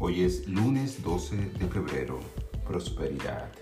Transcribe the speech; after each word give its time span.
Hoy 0.00 0.22
es 0.22 0.48
lunes 0.48 1.02
12 1.04 1.36
de 1.36 1.68
febrero. 1.68 2.18
Prosperidad. 2.66 3.52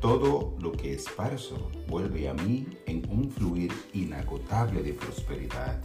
Todo 0.00 0.56
lo 0.60 0.70
que 0.70 0.94
esparzo 0.94 1.72
vuelve 1.88 2.28
a 2.28 2.34
mí 2.34 2.68
en 2.86 3.02
un 3.10 3.28
fluir 3.28 3.72
inagotable 3.92 4.80
de 4.80 4.94
prosperidad. 4.94 5.82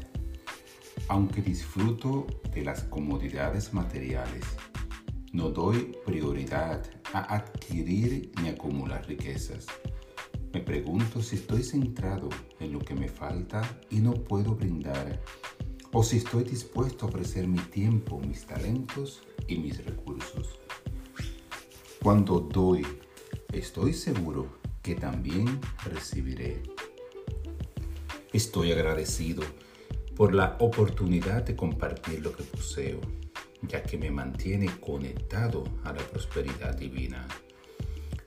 Aunque 1.08 1.42
disfruto 1.42 2.28
de 2.54 2.64
las 2.64 2.84
comodidades 2.84 3.74
materiales, 3.74 4.46
no 5.32 5.50
doy 5.50 5.98
prioridad 6.06 6.84
a 7.12 7.36
adquirir 7.36 8.32
ni 8.40 8.50
acumular 8.50 9.06
riquezas. 9.08 9.66
Me 10.54 10.62
pregunto 10.62 11.24
si 11.24 11.38
estoy 11.38 11.64
centrado 11.64 12.30
en 12.60 12.72
lo 12.72 12.80
que 12.80 12.94
me 12.94 13.10
falta 13.10 13.64
y 13.90 13.98
no 13.98 14.14
puedo 14.14 14.54
brindar 14.56 15.20
o 15.92 16.02
si 16.02 16.18
estoy 16.18 16.44
dispuesto 16.44 17.06
a 17.06 17.10
ofrecer 17.10 17.48
mi 17.48 17.60
tiempo, 17.60 18.20
mis 18.20 18.46
talentos 18.46 19.22
y 19.48 19.58
mis 19.58 19.84
recursos. 19.86 20.60
Cuando 22.02 22.40
doy, 22.40 22.86
estoy 23.52 23.94
seguro 23.94 24.60
que 24.82 24.96
también 24.96 25.60
recibiré. 25.86 26.62
Estoy 28.34 28.72
agradecido 28.72 29.44
por 30.16 30.34
la 30.34 30.58
oportunidad 30.60 31.44
de 31.44 31.56
compartir 31.56 32.22
lo 32.22 32.36
que 32.36 32.44
poseo, 32.44 33.00
ya 33.62 33.84
que 33.84 33.98
me 33.98 34.12
mantiene 34.12 34.70
conectado 34.80 35.64
a 35.84 35.94
la 35.94 36.02
prosperidad 36.02 36.76
divina. 36.78 37.26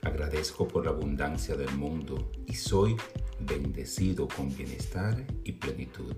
Agradezco 0.01 0.67
por 0.67 0.85
la 0.85 0.91
abundancia 0.91 1.55
del 1.55 1.71
mundo 1.75 2.31
y 2.45 2.53
soy 2.53 2.95
bendecido 3.39 4.27
con 4.27 4.55
bienestar 4.55 5.25
y 5.43 5.51
plenitud. 5.53 6.15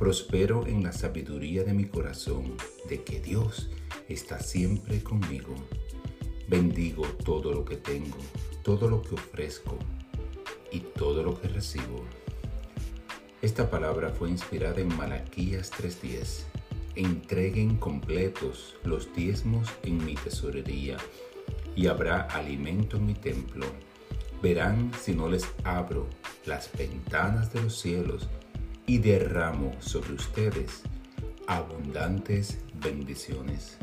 Prospero 0.00 0.66
en 0.66 0.82
la 0.82 0.92
sabiduría 0.92 1.62
de 1.62 1.74
mi 1.74 1.84
corazón 1.84 2.56
de 2.88 3.04
que 3.04 3.20
Dios 3.20 3.68
está 4.08 4.40
siempre 4.40 5.02
conmigo. 5.02 5.54
Bendigo 6.48 7.02
todo 7.22 7.52
lo 7.52 7.66
que 7.66 7.76
tengo, 7.76 8.16
todo 8.62 8.88
lo 8.88 9.02
que 9.02 9.16
ofrezco 9.16 9.76
y 10.72 10.80
todo 10.80 11.22
lo 11.22 11.38
que 11.38 11.48
recibo. 11.48 12.02
Esta 13.42 13.68
palabra 13.68 14.08
fue 14.08 14.30
inspirada 14.30 14.80
en 14.80 14.88
Malaquías 14.96 15.70
3:10. 15.70 16.46
Entreguen 16.94 17.76
completos 17.76 18.76
los 18.84 19.14
diezmos 19.14 19.68
en 19.82 20.02
mi 20.02 20.14
tesorería 20.14 20.96
y 21.76 21.88
habrá 21.88 22.22
alimento 22.22 22.96
en 22.96 23.04
mi 23.04 23.14
templo. 23.14 23.66
Verán 24.40 24.92
si 24.98 25.12
no 25.12 25.28
les 25.28 25.44
abro 25.62 26.06
las 26.46 26.70
ventanas 26.72 27.52
de 27.52 27.60
los 27.60 27.78
cielos 27.78 28.30
y 28.86 28.98
derramo 28.98 29.74
sobre 29.80 30.14
ustedes 30.14 30.82
abundantes 31.46 32.58
bendiciones. 32.74 33.78